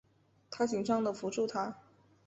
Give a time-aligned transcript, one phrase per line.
[0.49, 1.77] 她紧张的扶住她